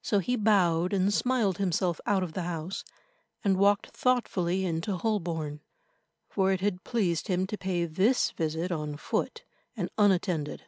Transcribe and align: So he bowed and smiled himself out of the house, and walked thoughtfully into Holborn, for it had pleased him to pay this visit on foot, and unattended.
So 0.00 0.20
he 0.20 0.36
bowed 0.36 0.94
and 0.94 1.12
smiled 1.12 1.58
himself 1.58 2.00
out 2.06 2.22
of 2.22 2.32
the 2.32 2.44
house, 2.44 2.84
and 3.44 3.58
walked 3.58 3.88
thoughtfully 3.90 4.64
into 4.64 4.96
Holborn, 4.96 5.60
for 6.26 6.50
it 6.52 6.62
had 6.62 6.84
pleased 6.84 7.28
him 7.28 7.46
to 7.48 7.58
pay 7.58 7.84
this 7.84 8.30
visit 8.30 8.72
on 8.72 8.96
foot, 8.96 9.44
and 9.76 9.90
unattended. 9.98 10.62